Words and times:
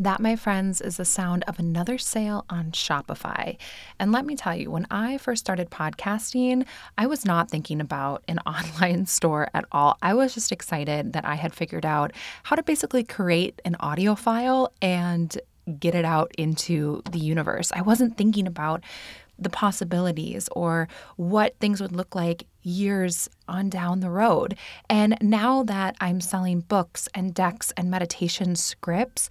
That, 0.00 0.18
my 0.18 0.34
friends, 0.34 0.80
is 0.80 0.96
the 0.96 1.04
sound 1.04 1.44
of 1.46 1.58
another 1.58 1.98
sale 1.98 2.46
on 2.48 2.70
Shopify. 2.70 3.58
And 3.98 4.12
let 4.12 4.24
me 4.24 4.34
tell 4.34 4.56
you, 4.56 4.70
when 4.70 4.86
I 4.90 5.18
first 5.18 5.40
started 5.40 5.68
podcasting, 5.68 6.64
I 6.96 7.06
was 7.06 7.26
not 7.26 7.50
thinking 7.50 7.82
about 7.82 8.24
an 8.26 8.38
online 8.46 9.04
store 9.04 9.50
at 9.52 9.66
all. 9.70 9.98
I 10.00 10.14
was 10.14 10.32
just 10.32 10.52
excited 10.52 11.12
that 11.12 11.26
I 11.26 11.34
had 11.34 11.54
figured 11.54 11.84
out 11.84 12.12
how 12.44 12.56
to 12.56 12.62
basically 12.62 13.04
create 13.04 13.60
an 13.66 13.76
audio 13.78 14.14
file 14.14 14.72
and 14.80 15.38
get 15.78 15.94
it 15.94 16.06
out 16.06 16.32
into 16.38 17.02
the 17.10 17.18
universe. 17.18 17.70
I 17.70 17.82
wasn't 17.82 18.16
thinking 18.16 18.46
about 18.46 18.82
the 19.38 19.50
possibilities 19.50 20.48
or 20.52 20.88
what 21.16 21.58
things 21.58 21.78
would 21.78 21.94
look 21.94 22.14
like 22.14 22.46
years 22.62 23.28
on 23.48 23.68
down 23.68 24.00
the 24.00 24.08
road. 24.08 24.56
And 24.88 25.18
now 25.20 25.62
that 25.64 25.94
I'm 26.00 26.22
selling 26.22 26.60
books 26.60 27.06
and 27.14 27.34
decks 27.34 27.70
and 27.76 27.90
meditation 27.90 28.56
scripts, 28.56 29.28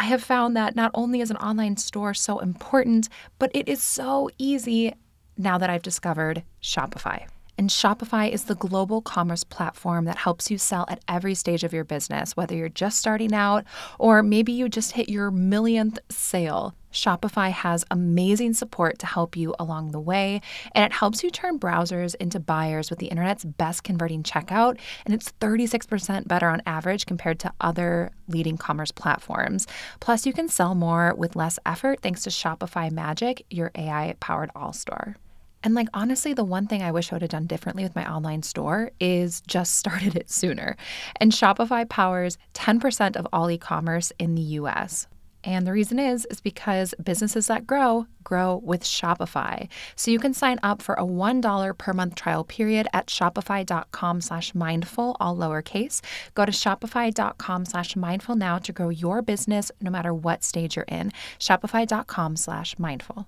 I 0.00 0.04
have 0.04 0.24
found 0.24 0.56
that 0.56 0.74
not 0.74 0.92
only 0.94 1.20
is 1.20 1.30
an 1.30 1.36
online 1.36 1.76
store 1.76 2.14
so 2.14 2.38
important, 2.38 3.10
but 3.38 3.50
it 3.52 3.68
is 3.68 3.82
so 3.82 4.30
easy 4.38 4.94
now 5.36 5.58
that 5.58 5.68
I've 5.68 5.82
discovered 5.82 6.42
Shopify. 6.62 7.26
And 7.58 7.68
Shopify 7.68 8.30
is 8.30 8.44
the 8.44 8.54
global 8.54 9.02
commerce 9.02 9.44
platform 9.44 10.06
that 10.06 10.16
helps 10.16 10.50
you 10.50 10.56
sell 10.56 10.86
at 10.88 11.04
every 11.06 11.34
stage 11.34 11.64
of 11.64 11.74
your 11.74 11.84
business, 11.84 12.34
whether 12.34 12.54
you're 12.54 12.70
just 12.70 12.96
starting 12.96 13.34
out 13.34 13.66
or 13.98 14.22
maybe 14.22 14.52
you 14.52 14.70
just 14.70 14.92
hit 14.92 15.10
your 15.10 15.30
millionth 15.30 15.98
sale. 16.08 16.74
Shopify 16.92 17.50
has 17.52 17.84
amazing 17.90 18.54
support 18.54 18.98
to 18.98 19.06
help 19.06 19.36
you 19.36 19.54
along 19.58 19.90
the 19.90 20.00
way, 20.00 20.40
and 20.74 20.84
it 20.84 20.92
helps 20.92 21.22
you 21.22 21.30
turn 21.30 21.58
browsers 21.58 22.14
into 22.16 22.40
buyers 22.40 22.90
with 22.90 22.98
the 22.98 23.06
internet's 23.06 23.44
best 23.44 23.84
converting 23.84 24.22
checkout, 24.22 24.78
and 25.04 25.14
it's 25.14 25.32
36% 25.40 26.26
better 26.26 26.48
on 26.48 26.62
average 26.66 27.06
compared 27.06 27.38
to 27.40 27.52
other 27.60 28.10
leading 28.28 28.56
commerce 28.56 28.90
platforms. 28.90 29.66
Plus, 30.00 30.26
you 30.26 30.32
can 30.32 30.48
sell 30.48 30.74
more 30.74 31.14
with 31.16 31.36
less 31.36 31.58
effort 31.64 32.00
thanks 32.02 32.22
to 32.22 32.30
Shopify 32.30 32.90
Magic, 32.90 33.44
your 33.50 33.70
AI 33.74 34.14
powered 34.20 34.50
all 34.54 34.72
store. 34.72 35.16
And 35.62 35.74
like 35.74 35.88
honestly, 35.92 36.32
the 36.32 36.44
one 36.44 36.66
thing 36.66 36.82
I 36.82 36.90
wish 36.90 37.12
I 37.12 37.16
would 37.16 37.22
have 37.22 37.30
done 37.30 37.46
differently 37.46 37.82
with 37.82 37.94
my 37.94 38.10
online 38.10 38.42
store 38.42 38.92
is 38.98 39.42
just 39.46 39.74
started 39.78 40.16
it 40.16 40.30
sooner. 40.30 40.76
And 41.16 41.32
Shopify 41.32 41.88
powers 41.88 42.38
10% 42.54 43.16
of 43.16 43.26
all 43.32 43.50
e-commerce 43.50 44.12
in 44.18 44.34
the 44.34 44.42
US. 44.42 45.06
And 45.44 45.66
the 45.66 45.72
reason 45.72 45.98
is 45.98 46.26
is 46.26 46.40
because 46.40 46.94
businesses 47.02 47.46
that 47.46 47.66
grow 47.66 48.06
grow 48.22 48.56
with 48.62 48.82
Shopify. 48.82 49.68
So 49.96 50.10
you 50.10 50.18
can 50.18 50.34
sign 50.34 50.58
up 50.62 50.82
for 50.82 50.94
a 50.94 51.04
$1 51.04 51.78
per 51.78 51.92
month 51.92 52.14
trial 52.14 52.44
period 52.44 52.86
at 52.92 53.06
shopify.com 53.06 54.20
slash 54.20 54.54
mindful, 54.54 55.16
all 55.18 55.36
lowercase. 55.36 56.00
Go 56.34 56.44
to 56.44 56.52
shopify.com 56.52 57.64
slash 57.64 57.96
mindful 57.96 58.36
now 58.36 58.58
to 58.58 58.72
grow 58.72 58.88
your 58.90 59.22
business 59.22 59.72
no 59.80 59.90
matter 59.90 60.12
what 60.12 60.44
stage 60.44 60.76
you're 60.76 60.84
in. 60.88 61.12
Shopify.com 61.38 62.36
slash 62.36 62.78
mindful. 62.78 63.26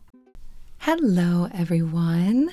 Hello, 0.79 1.49
everyone. 1.55 2.51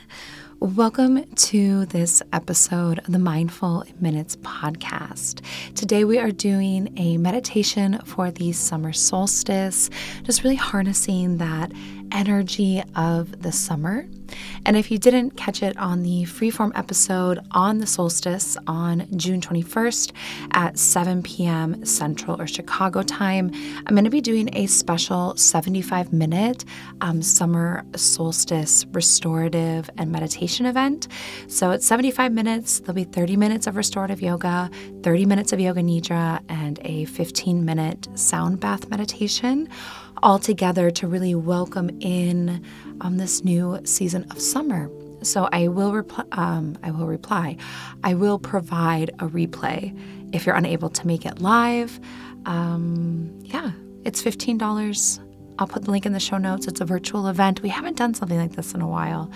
Welcome 0.62 1.24
to 1.24 1.86
this 1.86 2.22
episode 2.34 3.00
of 3.00 3.14
the 3.14 3.18
Mindful 3.18 3.86
Minutes 4.02 4.36
podcast. 4.36 5.40
Today, 5.74 6.04
we 6.04 6.20
are 6.20 6.32
doing 6.32 6.94
a 6.98 7.16
meditation 7.16 7.98
for 8.04 8.30
the 8.30 8.52
summer 8.52 8.92
solstice, 8.92 9.90
just 10.24 10.44
really 10.44 10.58
harnessing 10.58 11.38
that 11.38 11.72
energy 12.12 12.84
of 12.98 13.42
the 13.42 13.54
summer. 13.54 14.06
And 14.66 14.76
if 14.76 14.92
you 14.92 14.98
didn't 14.98 15.32
catch 15.32 15.64
it 15.64 15.78
on 15.78 16.04
the 16.04 16.24
freeform 16.24 16.72
episode 16.76 17.40
on 17.52 17.78
the 17.78 17.88
solstice 17.88 18.58
on 18.68 19.08
June 19.16 19.42
21st 19.42 20.12
at 20.52 20.78
7 20.78 21.24
p.m. 21.24 21.86
Central 21.86 22.40
or 22.40 22.48
Chicago 22.48 23.02
time, 23.02 23.52
I'm 23.86 23.96
going 23.96 24.04
to 24.04 24.10
be 24.10 24.22
doing 24.22 24.50
a 24.56 24.68
special 24.68 25.36
75 25.38 26.12
minute 26.12 26.66
um, 27.02 27.22
summer 27.22 27.84
solstice 27.96 28.86
restorative 28.92 29.90
and 29.98 30.12
meditation 30.12 30.49
event. 30.58 31.08
So 31.48 31.72
it's 31.72 31.86
75 31.86 32.32
minutes, 32.32 32.80
there'll 32.80 32.94
be 32.94 33.04
30 33.04 33.36
minutes 33.38 33.68
of 33.68 33.76
restorative 33.76 34.22
yoga, 34.22 34.70
30 35.04 35.26
minutes 35.26 35.54
of 35.54 35.60
yoga 35.60 35.82
nidra, 35.82 36.42
and 36.50 36.80
a 36.84 37.06
15 37.06 37.64
minute 37.64 38.08
sound 38.16 38.60
bath 38.60 38.90
meditation 38.90 39.70
all 40.22 40.40
together 40.40 40.92
to 40.92 41.08
really 41.08 41.36
welcome 41.36 41.90
in 42.02 42.64
um, 43.02 43.18
this 43.18 43.44
new 43.44 43.80
season 43.86 44.26
of 44.32 44.42
summer. 44.42 44.90
So 45.22 45.50
I 45.52 45.68
will 45.68 45.94
reply. 45.94 46.26
Um, 46.32 46.78
I 46.84 46.92
will 46.92 47.08
reply. 47.08 47.58
I 48.04 48.14
will 48.16 48.40
provide 48.40 49.10
a 49.20 49.28
replay 49.28 49.98
if 50.34 50.46
you're 50.46 50.56
unable 50.56 50.90
to 50.90 51.08
make 51.08 51.26
it 51.26 51.42
live. 51.42 52.00
Um, 52.46 53.38
yeah, 53.44 53.72
it's 54.06 54.22
fifteen 54.22 54.58
dollars. 54.58 55.20
I'll 55.60 55.68
put 55.68 55.84
the 55.84 55.92
link 55.92 56.06
in 56.06 56.14
the 56.14 56.20
show 56.22 56.38
notes. 56.38 56.68
It's 56.68 56.80
a 56.80 56.86
virtual 56.86 57.28
event. 57.28 57.62
We 57.62 57.68
haven't 57.70 57.98
done 57.98 58.14
something 58.14 58.38
like 58.38 58.54
this 58.54 58.74
in 58.74 58.82
a 58.82 58.88
while, 58.88 59.30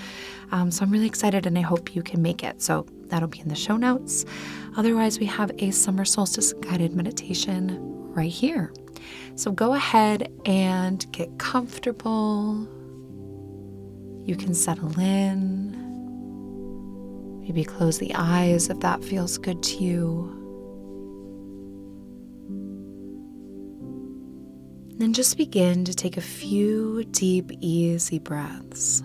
um, 0.51 0.71
so 0.71 0.83
I'm 0.83 0.91
really 0.91 1.05
excited, 1.05 1.45
and 1.45 1.57
I 1.57 1.61
hope 1.61 1.95
you 1.95 2.01
can 2.01 2.21
make 2.21 2.43
it. 2.43 2.61
So 2.61 2.85
that'll 3.07 3.27
be 3.27 3.41
in 3.41 3.49
the 3.49 3.55
show 3.55 3.75
notes. 3.75 4.23
Otherwise, 4.77 5.19
we 5.19 5.25
have 5.25 5.51
a 5.59 5.71
summer 5.71 6.05
solstice 6.05 6.53
guided 6.53 6.95
meditation 6.95 7.77
right 8.13 8.31
here. 8.31 8.73
So 9.35 9.51
go 9.51 9.73
ahead 9.73 10.31
and 10.45 11.05
get 11.11 11.37
comfortable. 11.39 12.67
You 14.23 14.37
can 14.37 14.53
settle 14.53 14.97
in. 14.97 15.81
Maybe 17.41 17.65
close 17.65 17.97
the 17.99 18.13
eyes 18.15 18.69
if 18.69 18.79
that 18.79 19.03
feels 19.03 19.37
good 19.37 19.61
to 19.63 19.83
you. 19.83 20.42
Then 24.99 25.13
just 25.13 25.37
begin 25.37 25.85
to 25.85 25.93
take 25.93 26.17
a 26.17 26.21
few 26.21 27.03
deep, 27.05 27.51
easy 27.59 28.19
breaths. 28.19 29.01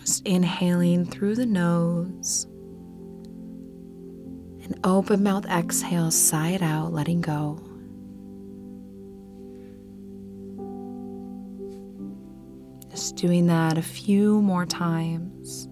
Just 0.00 0.26
inhaling 0.26 1.04
through 1.04 1.34
the 1.34 1.46
nose 1.46 2.46
and 4.62 4.78
open 4.84 5.22
mouth 5.22 5.46
exhale, 5.46 6.10
sigh 6.10 6.50
it 6.50 6.62
out, 6.62 6.92
letting 6.92 7.20
go. 7.20 7.60
Just 12.90 13.16
doing 13.16 13.46
that 13.46 13.76
a 13.78 13.82
few 13.82 14.40
more 14.42 14.64
times. 14.64 15.68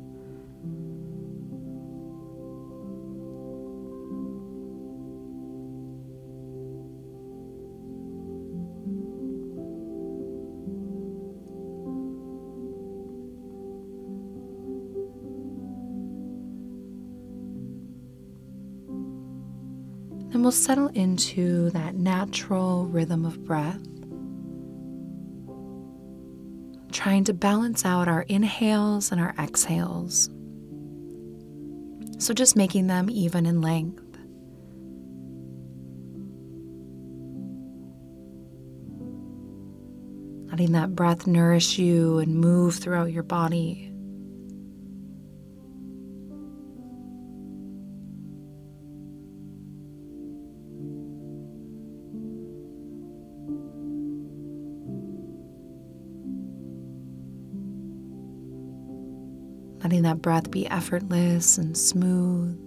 Then 20.34 20.42
we'll 20.42 20.50
settle 20.50 20.88
into 20.88 21.70
that 21.70 21.94
natural 21.94 22.86
rhythm 22.86 23.24
of 23.24 23.44
breath, 23.44 23.80
trying 26.90 27.22
to 27.22 27.32
balance 27.32 27.84
out 27.84 28.08
our 28.08 28.22
inhales 28.22 29.12
and 29.12 29.20
our 29.20 29.32
exhales. 29.38 30.28
So 32.18 32.34
just 32.34 32.56
making 32.56 32.88
them 32.88 33.08
even 33.10 33.46
in 33.46 33.60
length. 33.60 34.02
Letting 40.50 40.72
that 40.72 40.96
breath 40.96 41.28
nourish 41.28 41.78
you 41.78 42.18
and 42.18 42.34
move 42.34 42.74
throughout 42.74 43.12
your 43.12 43.22
body. 43.22 43.93
Letting 59.84 60.00
that 60.00 60.22
breath 60.22 60.50
be 60.50 60.66
effortless 60.68 61.58
and 61.58 61.76
smooth. 61.76 62.58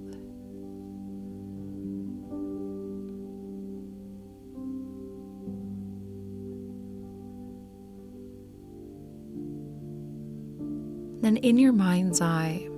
Then, 11.24 11.38
in 11.38 11.58
your 11.58 11.74
mind's 11.74 12.22
eye, 12.22 12.70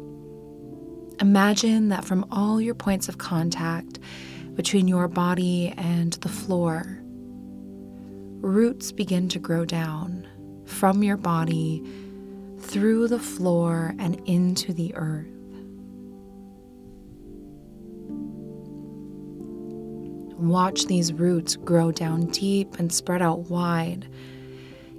imagine 1.20 1.90
that 1.90 2.06
from 2.06 2.26
all 2.32 2.62
your 2.62 2.74
points 2.74 3.10
of 3.10 3.18
contact 3.18 4.00
between 4.56 4.88
your 4.88 5.10
body 5.10 5.74
and 5.78 6.14
the 6.14 6.30
floor, 6.30 7.02
roots 8.40 8.94
begin 8.94 9.28
to 9.28 9.40
grow 9.40 9.66
down 9.66 10.26
from 10.64 11.04
your 11.04 11.18
body 11.18 11.84
through 12.60 13.08
the 13.08 13.20
floor 13.20 13.96
and 14.00 14.22
into 14.28 14.74
the 14.74 14.94
earth. 14.96 15.28
Watch 20.38 20.86
these 20.86 21.12
roots 21.12 21.56
grow 21.58 21.92
down 21.92 22.28
deep 22.28 22.80
and 22.80 22.92
spread 22.94 23.22
out 23.22 23.50
wide, 23.50 24.08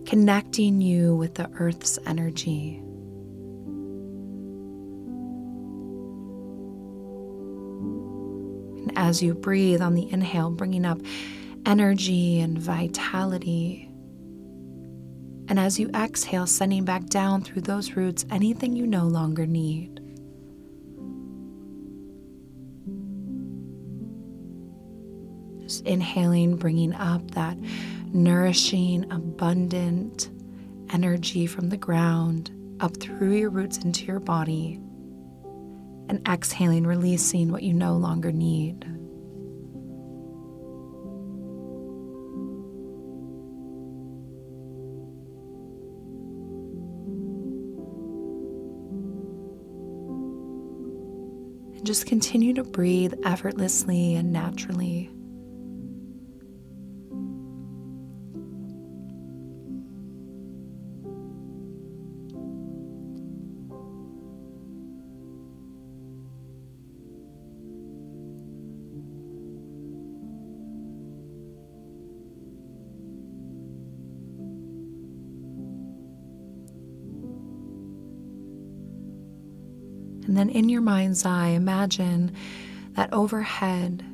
connecting 0.05 0.81
you 0.81 1.17
with 1.17 1.35
the 1.35 1.51
earth's 1.55 1.99
energy. 2.07 2.83
As 8.97 9.23
you 9.23 9.35
breathe 9.35 9.81
on 9.81 9.95
the 9.95 10.11
inhale, 10.13 10.51
bringing 10.51 10.85
up 10.85 11.01
energy 11.67 12.41
and 12.41 12.59
vitality. 12.59 13.90
And 15.51 15.59
as 15.59 15.81
you 15.81 15.91
exhale, 15.91 16.47
sending 16.47 16.85
back 16.85 17.07
down 17.07 17.43
through 17.43 17.63
those 17.63 17.97
roots 17.97 18.25
anything 18.31 18.77
you 18.77 18.87
no 18.87 19.07
longer 19.07 19.47
need. 19.47 20.01
Just 25.61 25.85
inhaling, 25.85 26.55
bringing 26.55 26.95
up 26.95 27.33
that 27.33 27.59
nourishing, 28.13 29.11
abundant 29.11 30.31
energy 30.93 31.47
from 31.47 31.69
the 31.69 31.77
ground 31.77 32.53
up 32.79 32.97
through 32.99 33.33
your 33.33 33.51
roots 33.51 33.79
into 33.79 34.05
your 34.05 34.21
body. 34.21 34.81
And 36.09 36.23
exhaling, 36.29 36.87
releasing 36.87 37.51
what 37.51 37.65
you 37.65 37.75
no 37.75 37.97
longer 37.97 38.31
need. 38.31 38.87
Just 51.83 52.07
continue 52.07 52.53
to 52.55 52.63
breathe 52.63 53.15
effortlessly 53.25 54.15
and 54.15 54.33
naturally. 54.33 55.11
And 80.31 80.37
then 80.37 80.49
in 80.49 80.69
your 80.69 80.81
mind's 80.81 81.27
eye, 81.27 81.49
imagine 81.49 82.31
that 82.93 83.13
overhead 83.13 84.05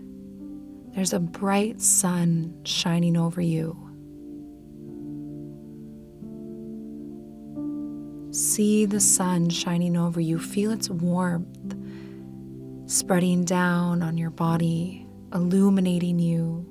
there's 0.94 1.12
a 1.12 1.20
bright 1.20 1.82
sun 1.82 2.58
shining 2.64 3.18
over 3.18 3.42
you. 3.42 3.76
See 8.32 8.86
the 8.86 8.98
sun 8.98 9.50
shining 9.50 9.94
over 9.94 10.18
you. 10.18 10.38
Feel 10.38 10.70
its 10.70 10.88
warmth 10.88 11.76
spreading 12.86 13.44
down 13.44 14.02
on 14.02 14.16
your 14.16 14.30
body, 14.30 15.06
illuminating 15.34 16.18
you. 16.18 16.64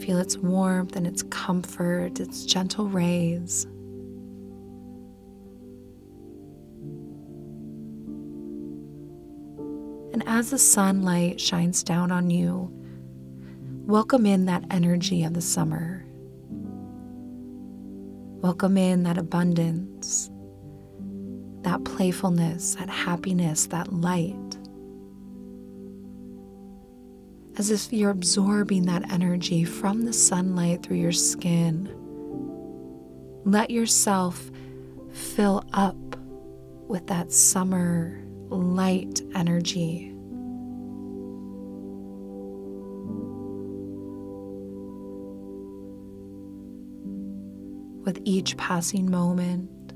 Feel 0.00 0.16
its 0.20 0.38
warmth 0.38 0.96
and 0.96 1.06
its 1.06 1.22
comfort, 1.24 2.18
its 2.18 2.46
gentle 2.46 2.88
rays. 2.88 3.66
As 10.38 10.50
the 10.50 10.58
sunlight 10.58 11.40
shines 11.40 11.82
down 11.82 12.12
on 12.12 12.30
you, 12.30 12.70
welcome 13.88 14.24
in 14.24 14.44
that 14.44 14.62
energy 14.70 15.24
of 15.24 15.34
the 15.34 15.40
summer. 15.40 16.04
Welcome 18.40 18.78
in 18.78 19.02
that 19.02 19.18
abundance, 19.18 20.30
that 21.62 21.82
playfulness, 21.82 22.76
that 22.76 22.88
happiness, 22.88 23.66
that 23.66 23.92
light. 23.92 24.56
As 27.56 27.72
if 27.72 27.92
you're 27.92 28.10
absorbing 28.10 28.86
that 28.86 29.10
energy 29.10 29.64
from 29.64 30.04
the 30.04 30.12
sunlight 30.12 30.84
through 30.84 30.98
your 30.98 31.10
skin. 31.10 31.92
Let 33.44 33.70
yourself 33.70 34.52
fill 35.10 35.64
up 35.72 35.96
with 36.86 37.08
that 37.08 37.32
summer 37.32 38.22
light 38.50 39.20
energy. 39.34 40.14
With 48.08 48.22
each 48.24 48.56
passing 48.56 49.10
moment, 49.10 49.92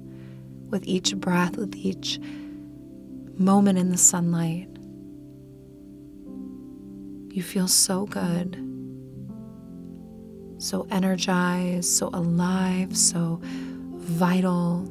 with 0.69 0.87
each 0.87 1.17
breath, 1.17 1.57
with 1.57 1.75
each 1.75 2.21
moment 3.39 3.79
in 3.79 3.89
the 3.89 3.97
sunlight, 3.97 4.69
you 7.35 7.43
feel 7.43 7.67
so 7.69 8.05
good, 8.05 8.57
so 10.59 10.87
energized, 10.91 11.89
so 11.89 12.11
alive, 12.13 12.95
so 12.95 13.41
vital. 13.95 14.85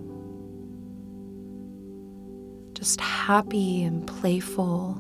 Just 2.74 3.00
happy 3.00 3.84
and 3.84 4.08
playful, 4.08 4.98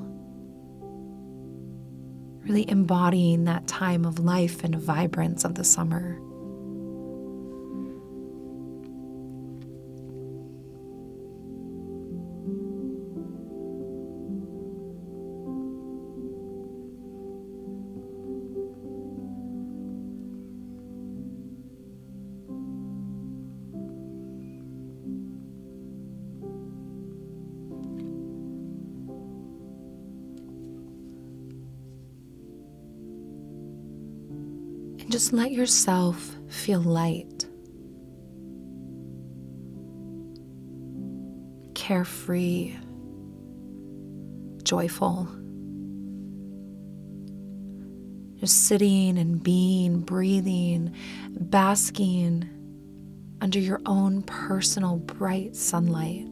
really 2.43 2.69
embodying 2.69 3.45
that 3.45 3.65
time 3.65 4.05
of 4.05 4.19
life 4.19 4.63
and 4.63 4.75
vibrance 4.75 5.43
of 5.43 5.55
the 5.55 5.63
summer. 5.63 6.10
Just 35.11 35.33
let 35.33 35.51
yourself 35.51 36.37
feel 36.47 36.79
light, 36.79 37.45
carefree, 41.75 42.77
joyful. 44.63 45.27
Just 48.39 48.67
sitting 48.67 49.17
and 49.17 49.43
being, 49.43 49.99
breathing, 49.99 50.95
basking 51.29 52.47
under 53.41 53.59
your 53.59 53.81
own 53.85 54.23
personal 54.23 54.95
bright 54.95 55.57
sunlight. 55.57 56.30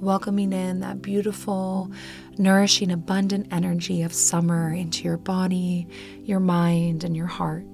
Welcoming 0.00 0.52
in 0.52 0.80
that 0.80 1.02
beautiful, 1.02 1.90
nourishing, 2.38 2.90
abundant 2.90 3.46
energy 3.50 4.02
of 4.02 4.12
summer 4.12 4.72
into 4.72 5.04
your 5.04 5.16
body, 5.16 5.86
your 6.22 6.40
mind, 6.40 7.04
and 7.04 7.16
your 7.16 7.26
heart. 7.26 7.64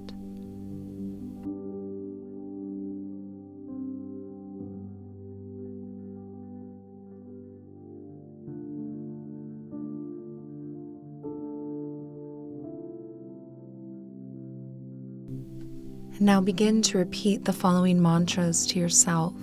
Now 16.19 16.41
begin 16.41 16.81
to 16.81 16.97
repeat 16.97 17.45
the 17.45 17.53
following 17.53 18.01
mantras 18.01 18.65
to 18.67 18.79
yourself. 18.79 19.33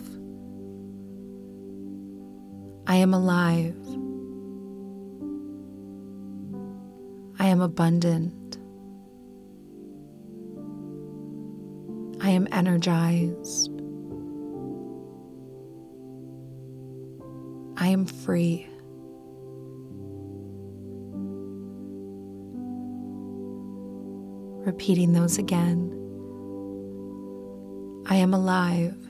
I 2.86 2.96
am 2.96 3.14
alive. 3.14 3.76
I 7.38 7.46
am 7.46 7.60
abundant. 7.60 8.58
I 12.20 12.30
am 12.30 12.46
energized. 12.52 13.70
I 17.76 17.88
am 17.88 18.06
free. 18.06 18.66
Repeating 24.66 25.12
those 25.12 25.38
again. 25.38 25.90
I 28.06 28.16
am 28.16 28.32
alive. 28.32 29.03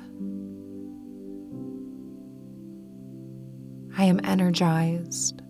I 4.04 4.08
am 4.08 4.20
energized. 4.22 5.40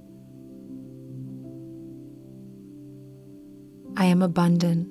I 3.97 4.05
am 4.05 4.23
abundant. 4.23 4.89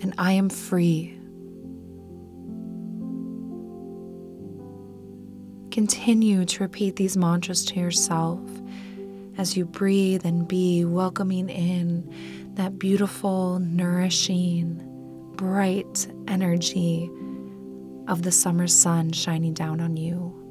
And 0.00 0.14
I 0.16 0.30
am 0.30 0.48
free. 0.48 1.18
Continue 5.72 6.44
to 6.44 6.62
repeat 6.62 6.94
these 6.94 7.16
mantras 7.16 7.64
to 7.64 7.80
yourself 7.80 8.38
as 9.36 9.56
you 9.56 9.64
breathe 9.64 10.24
and 10.24 10.46
be 10.46 10.84
welcoming 10.84 11.48
in 11.48 12.08
that 12.54 12.78
beautiful, 12.78 13.58
nourishing, 13.58 14.80
bright 15.34 16.06
energy 16.28 17.10
of 18.06 18.22
the 18.22 18.30
summer 18.30 18.68
sun 18.68 19.10
shining 19.10 19.52
down 19.52 19.80
on 19.80 19.96
you. 19.96 20.42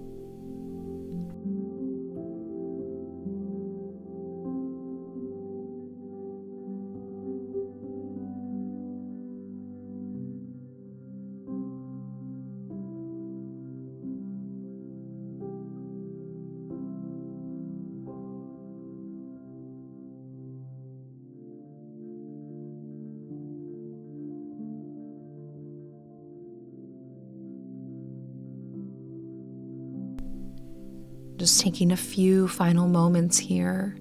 Just 31.44 31.60
taking 31.60 31.92
a 31.92 31.98
few 31.98 32.48
final 32.48 32.88
moments 32.88 33.38
here, 33.38 33.98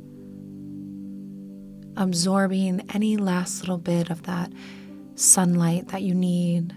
absorbing 1.97 2.89
any 2.95 3.17
last 3.17 3.63
little 3.63 3.79
bit 3.79 4.11
of 4.11 4.23
that 4.23 4.53
sunlight 5.17 5.89
that 5.89 6.03
you 6.03 6.15
need. 6.15 6.73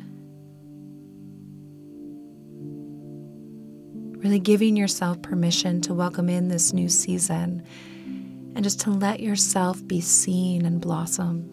Really 4.23 4.39
giving 4.39 4.75
yourself 4.75 5.21
permission 5.21 5.81
to 5.81 5.93
welcome 5.93 6.29
in 6.29 6.47
this 6.47 6.73
new 6.73 6.89
season 6.89 7.61
and 8.55 8.63
just 8.63 8.79
to 8.79 8.89
let 8.89 9.19
yourself 9.19 9.87
be 9.87 10.01
seen 10.01 10.65
and 10.65 10.81
blossom. 10.81 11.51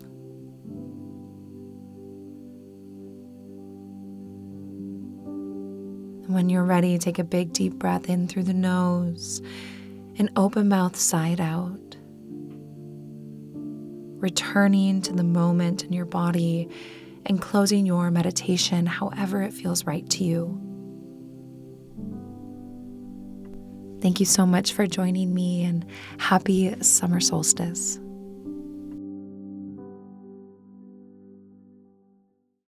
When 6.33 6.49
you're 6.49 6.65
ready, 6.65 6.97
take 6.97 7.19
a 7.19 7.25
big 7.25 7.53
deep 7.53 7.75
breath 7.75 8.09
in 8.09 8.27
through 8.27 8.45
the 8.45 8.55
nose 8.55 9.43
and 10.17 10.31
open 10.35 10.71
mouth 10.71 10.97
side 10.97 11.43
out. 11.43 11.97
Returning 14.17 15.03
to 15.03 15.13
the 15.13 15.25
moment 15.25 15.85
in 15.85 15.93
your 15.93 16.07
body 16.07 16.71
and 17.27 17.39
closing 17.39 17.85
your 17.85 18.11
meditation 18.11 18.87
however 18.87 19.43
it 19.43 19.53
feels 19.53 19.85
right 19.85 20.09
to 20.09 20.25
you. 20.25 20.59
Thank 24.01 24.19
you 24.19 24.27
so 24.27 24.47
much 24.47 24.73
for 24.73 24.87
joining 24.87 25.35
me 25.35 25.65
and 25.65 25.85
happy 26.17 26.75
summer 26.83 27.21
solstice. 27.21 27.99